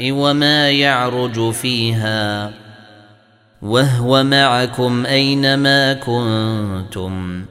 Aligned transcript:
وما 0.00 0.70
يعرج 0.70 1.50
فيها. 1.50 2.52
وهو 3.62 4.24
معكم 4.24 5.06
أينما 5.06 5.92
كنتم. 5.92 7.44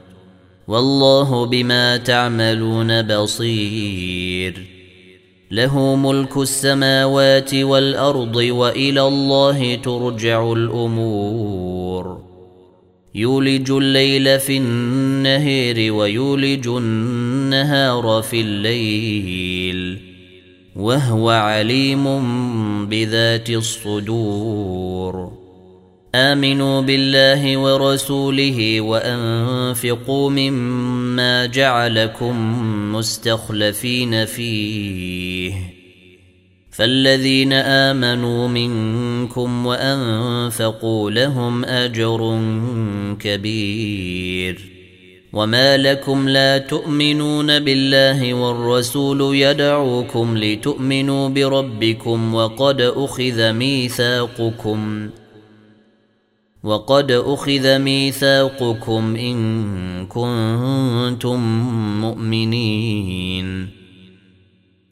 والله 0.68 1.46
بما 1.46 1.96
تعملون 1.96 3.02
بصير. 3.02 4.66
له 5.50 5.96
ملك 5.96 6.36
السماوات 6.36 7.54
والأرض 7.54 8.36
وإلى 8.36 9.02
الله 9.02 9.74
ترجع 9.74 10.52
الأمور. 10.52 12.22
يولج 13.14 13.70
الليل 13.70 14.40
في 14.40 14.56
النهير 14.56 15.92
ويولج 15.92 16.68
النهار 16.68 18.22
في 18.22 18.40
الليل. 18.40 19.71
وهو 20.76 21.30
عليم 21.30 22.04
بذات 22.88 23.50
الصدور. 23.50 25.32
آمنوا 26.14 26.80
بالله 26.80 27.56
ورسوله 27.56 28.80
وأنفقوا 28.80 30.30
مما 30.30 31.46
جعلكم 31.46 32.62
مستخلفين 32.92 34.24
فيه. 34.24 35.54
فالذين 36.70 37.52
آمنوا 37.52 38.48
منكم 38.48 39.66
وأنفقوا 39.66 41.10
لهم 41.10 41.64
أجر 41.64 42.40
كبير. 43.20 44.81
وما 45.32 45.76
لكم 45.76 46.28
لا 46.28 46.58
تؤمنون 46.58 47.58
بالله 47.58 48.34
والرسول 48.34 49.36
يدعوكم 49.36 50.36
لتؤمنوا 50.38 51.28
بربكم 51.28 52.34
وقد 52.34 52.80
اخذ 52.80 53.52
ميثاقكم 53.52 55.10
وقد 56.64 57.12
اخذ 57.12 57.78
ميثاقكم 57.78 59.16
ان 59.16 60.06
كنتم 60.06 61.40
مؤمنين 62.00 63.81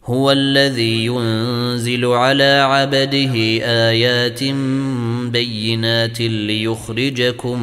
هو 0.04 0.32
الذي 0.32 1.06
ينزل 1.06 2.04
على 2.04 2.66
عبده 2.70 3.32
آيات 3.64 4.44
بينات 5.32 6.20
ليخرجكم 6.20 7.62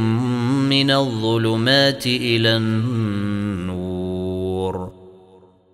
من 0.69 0.91
الظلمات 0.91 2.05
إلى 2.05 2.57
النور. 2.57 3.87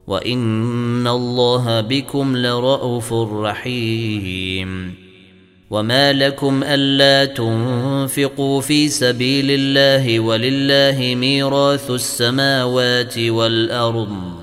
وإن 0.08 1.08
الله 1.08 1.82
بكم 1.82 2.38
لرءوف 2.38 3.14
رحيم. 3.14 4.94
وما 5.70 6.14
لكم 6.14 6.64
ألا 6.64 7.26
تنفقوا 7.26 8.62
في 8.62 8.90
سبيل 8.90 9.46
الله 9.50 10.20
ولله 10.20 11.16
ميراث 11.16 11.92
السماوات 11.92 13.18
والأرض. 13.18 14.43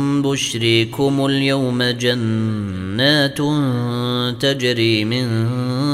بشريكم 0.21 1.25
اليوم 1.25 1.83
جنات 1.83 3.37
تجري 4.41 5.05
من 5.05 5.27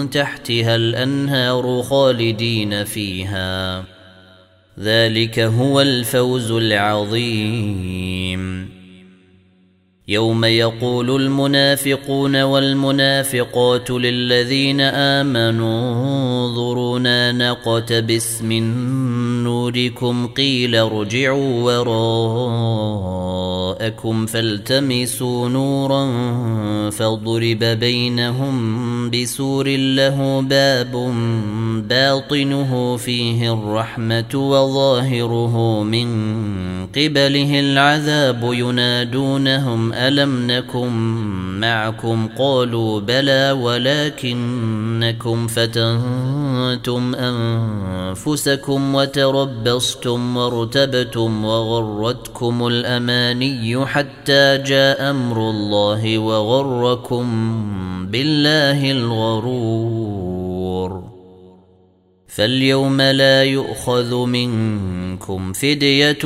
تحتها 0.10 0.76
الأنهار 0.76 1.84
خالدين 1.84 2.84
فيها. 2.84 3.84
ذلك 4.80 5.40
هو 5.40 5.82
الفوز 5.82 6.52
العظيم. 6.52 8.47
يوم 10.10 10.46
يقول 10.46 11.22
المنافقون 11.22 12.42
والمنافقات 12.42 13.90
للذين 13.90 14.82
آمنوا 14.82 15.94
انظرونا 16.46 17.32
نقتبس 17.32 18.42
من 18.42 18.64
نوركم 19.44 20.28
قيل 20.28 20.76
ارجعوا 20.76 21.62
وراءكم 23.78 24.26
فالتمسوا 24.26 25.50
نورا 25.50 26.10
فاضرب 26.90 27.60
بينهم 27.60 29.10
بسور 29.10 29.68
له 29.78 30.42
باب 30.42 30.92
باطنه 31.90 32.98
فيه 32.98 33.54
الرحمة 33.54 34.36
وظاهره 34.36 35.84
من 35.84 36.08
قبله 36.86 37.60
العذاب 37.60 38.50
ينادونهم 38.54 39.97
ألم 39.98 40.52
نكن 40.52 40.92
معكم؟ 41.60 42.30
قالوا 42.38 43.00
بلى 43.00 43.52
ولكنكم 43.52 45.48
فتنتم 45.48 47.16
أنفسكم 47.16 48.96
وتربصتم 48.96 50.38
وارتبتم 50.38 51.46
وغرتكم 51.46 52.68
الأماني 52.68 53.86
حتى 53.86 54.58
جاء 54.58 55.10
أمر 55.10 55.50
الله 55.50 56.18
وغركم 56.18 57.28
بالله 58.12 58.92
الغرور. 58.92 60.48
فاليوم 62.28 63.02
لا 63.02 63.44
يؤخذ 63.44 64.16
منكم 64.26 65.54
فدية 65.54 66.26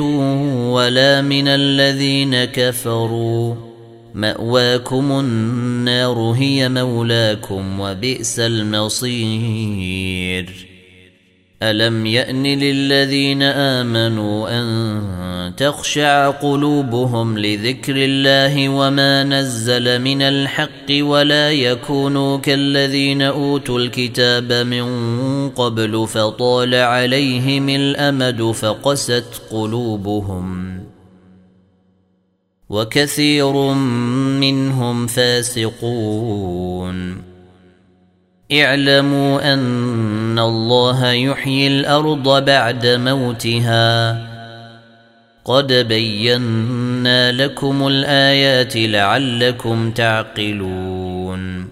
ولا 0.70 1.22
من 1.22 1.48
الذين 1.48 2.44
كفروا. 2.44 3.71
مأواكم 4.14 5.12
النار 5.12 6.18
هي 6.18 6.68
مولاكم 6.68 7.80
وبئس 7.80 8.40
المصير. 8.40 9.52
ألم 11.62 12.06
يأن 12.06 12.46
للذين 12.46 13.42
آمنوا 13.42 14.60
أن 14.60 15.56
تخشع 15.56 16.30
قلوبهم 16.30 17.38
لذكر 17.38 17.94
الله 17.96 18.68
وما 18.68 19.24
نزل 19.24 20.00
من 20.00 20.22
الحق 20.22 20.90
ولا 21.00 21.50
يكونوا 21.50 22.38
كالذين 22.38 23.22
أوتوا 23.22 23.78
الكتاب 23.78 24.52
من 24.52 24.86
قبل 25.48 26.06
فطال 26.08 26.74
عليهم 26.74 27.68
الأمد 27.68 28.42
فقست 28.42 29.42
قلوبهم. 29.50 30.78
وكثير 32.72 33.52
منهم 34.40 35.06
فاسقون. 35.06 37.22
اعلموا 38.52 39.54
أن 39.54 40.38
الله 40.38 41.12
يحيي 41.12 41.66
الأرض 41.66 42.44
بعد 42.44 42.86
موتها. 42.86 44.22
قد 45.44 45.72
بينا 45.72 47.32
لكم 47.32 47.86
الآيات 47.86 48.76
لعلكم 48.76 49.90
تعقلون. 49.90 51.68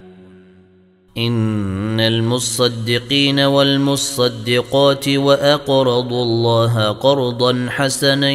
إن 1.17 1.99
المصدقين 1.99 3.39
والمصدقات 3.39 5.09
وأقرضوا 5.09 6.23
الله 6.23 6.89
قرضا 6.89 7.67
حسنا 7.69 8.31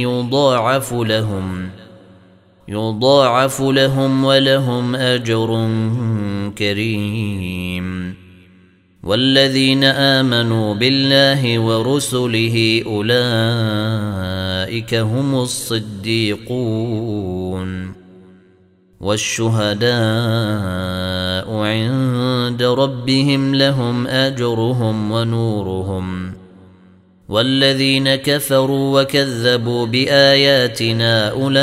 يضاعف 0.00 0.92
لهم. 0.92 1.70
يضاعف 2.68 3.60
لهم 3.60 4.24
ولهم 4.24 4.96
أجر 4.96 5.70
كريم. 6.58 8.14
والذين 9.02 9.84
آمنوا 9.84 10.74
بالله 10.74 11.58
ورسله 11.58 12.82
أولئك 12.86 14.94
هم 14.94 15.34
الصديقون. 15.34 16.86
والشهداء 19.00 21.52
عند 21.52 22.62
ربهم 22.62 23.54
لهم 23.54 24.06
أجرهم 24.06 25.12
ونورهم. 25.12 26.25
والذين 27.28 28.14
كفروا 28.14 29.02
وكذبوا 29.02 29.86
بآياتنا 29.86 31.30
أولئك 31.30 31.54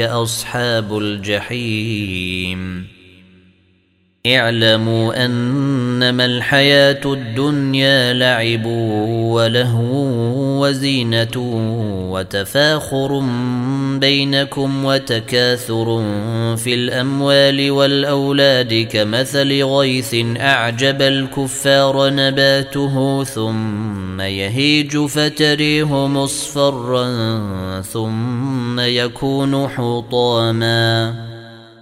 أصحاب 0.00 0.98
الجحيم. 0.98 2.86
اعلموا 4.26 5.24
أنما 5.24 6.24
الحياة 6.24 7.00
الدنيا 7.04 8.12
لعب 8.12 8.66
ولهو 8.66 9.82
وزينة 10.62 11.36
وتفاخر 12.10 13.22
بينكم 13.98 14.84
وتكاثر 14.84 16.04
في 16.56 16.74
الأموال 16.74 17.70
والأولاد 17.70 18.88
كمثل 18.92 19.62
غيث 19.62 20.14
أعجب 20.40 21.02
الكفار 21.02 22.10
نباته 22.10 23.24
ثم 23.24 24.20
يهيج 24.20 24.98
فتريه 24.98 26.06
مصفرا 26.06 27.10
ثم 27.80 28.80
يكون 28.80 29.68
حطاما 29.68 31.31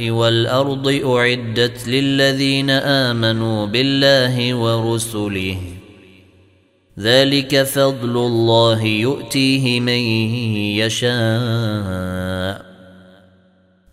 والأرض 0.00 1.00
أعدت 1.04 1.88
للذين 1.88 2.70
آمنوا 2.70 3.66
بالله 3.66 4.54
ورسله. 4.54 5.58
ذلك 6.98 7.62
فضل 7.62 8.10
الله 8.10 8.82
يؤتيه 8.82 9.80
من 9.80 9.98
يشاء. 10.78 12.66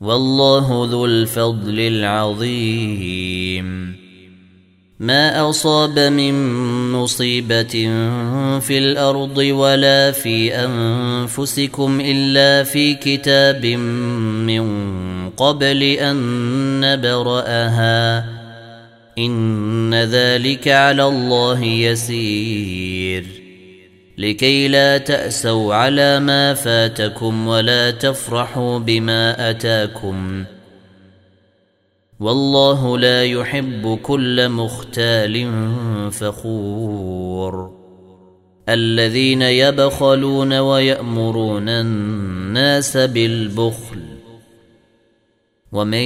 والله 0.02 0.88
ذو 0.92 1.06
الفضل 1.06 1.80
العظيم. 1.80 3.93
ما 5.04 5.50
أصاب 5.50 6.00
من 6.00 6.34
مصيبة 6.92 7.90
في 8.60 8.78
الأرض 8.78 9.38
ولا 9.38 10.12
في 10.12 10.56
أنفسكم 10.56 12.02
إلا 12.06 12.64
في 12.64 12.94
كتاب 12.94 13.66
من 13.66 14.66
قبل 15.30 15.84
أن 15.84 16.18
نبرأها. 16.80 18.26
إن 19.18 19.94
ذلك 19.94 20.68
على 20.68 21.08
الله 21.08 21.64
يسير. 21.64 23.26
لكي 24.18 24.68
لا 24.68 24.98
تأسوا 24.98 25.76
على 25.76 26.20
ما 26.20 26.54
فاتكم 26.54 27.48
ولا 27.48 27.92
تفرحوا 27.92 28.80
بما 28.80 29.50
أتاكم. 29.50 30.44
والله 32.24 32.98
لا 32.98 33.24
يحب 33.24 34.00
كل 34.04 34.50
مختال 34.50 35.62
فخور. 36.12 37.84
الذين 38.70 39.42
يبخلون 39.42 40.60
ويأمرون 40.60 41.70
الناس 41.70 42.98
بالبخل. 42.98 44.00
ومن 45.72 46.04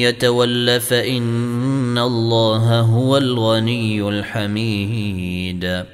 يتول 0.00 0.80
فإن 0.80 1.98
الله 1.98 2.80
هو 2.80 3.16
الغني 3.16 4.08
الحميد. 4.08 5.84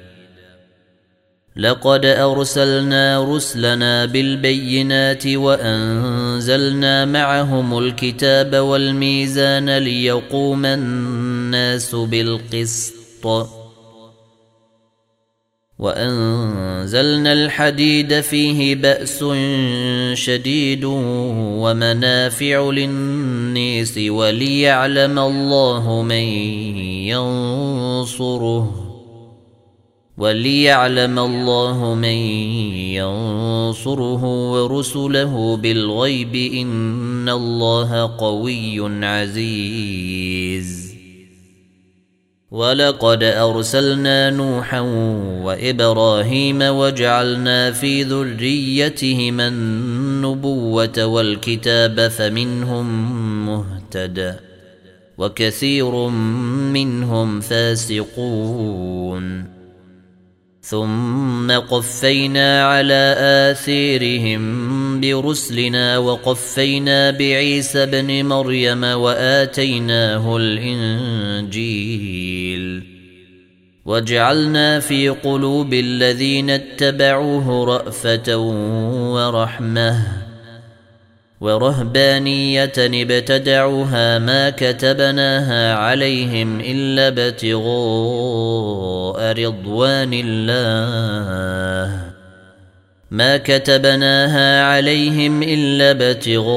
لقد 1.57 2.05
أرسلنا 2.05 3.23
رسلنا 3.35 4.05
بالبينات 4.05 5.27
وأنزلنا 5.27 7.05
معهم 7.05 7.77
الكتاب 7.77 8.55
والميزان 8.55 9.77
ليقوم 9.77 10.65
الناس 10.65 11.95
بالقسط. 11.95 12.93
وأنزلنا 15.79 17.33
الحديد 17.33 18.21
فيه 18.21 18.75
بأس 18.75 19.23
شديد 20.13 20.81
ومنافع 20.85 22.69
للنيس 22.69 23.97
وليعلم 23.97 25.19
الله 25.19 26.01
من 26.01 26.25
ينصره. 27.13 28.86
وليعلم 30.17 31.19
الله 31.19 31.93
من 31.93 32.17
ينصره 32.97 34.23
ورسله 34.51 35.57
بالغيب 35.57 36.35
إن 36.53 37.29
الله 37.29 38.17
قوي 38.17 39.05
عزيز. 39.05 40.87
ولقد 42.51 43.23
أرسلنا 43.23 44.29
نوحا 44.29 44.79
وإبراهيم 45.43 46.61
وجعلنا 46.61 47.71
في 47.71 48.03
ذريتهما 48.03 49.47
النبوة 49.47 51.05
والكتاب 51.05 52.07
فمنهم 52.07 52.85
مهتد 53.45 54.35
وكثير 55.17 56.09
منهم 56.73 57.39
فاسقون. 57.41 58.77
ثم 60.69 61.51
قفينا 61.51 62.67
على 62.67 63.15
آثيرهم 63.51 64.41
برسلنا 65.01 65.97
وقفينا 65.97 67.11
بعيسى 67.11 67.83
ابن 67.83 68.25
مريم 68.25 68.83
وآتيناه 68.83 70.37
الإنجيل. 70.37 71.83
وجعلنا 73.85 74.79
في 74.79 75.09
قلوب 75.09 75.73
الذين 75.73 76.49
اتبعوه 76.49 77.65
رأفة 77.65 78.37
ورحمة. 79.13 80.26
ورهبانية 81.41 82.73
ابتدعوها 82.77 84.19
ما 84.19 84.49
كتبناها 84.49 85.73
عليهم 85.75 86.59
إلا 86.59 87.07
ابتغاء 87.07 87.67
رضوان 89.31 90.13
الله. 90.13 91.99
ما 93.11 93.37
كتبناها 93.37 94.63
عليهم 94.63 95.43
إلا 95.43 95.91
ابتغاء 95.91 96.47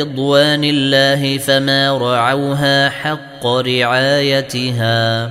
رضوان 0.00 0.64
الله 0.64 1.38
فما 1.38 1.98
رعوها 1.98 2.88
حق 2.90 3.46
رعايتها. 3.46 5.30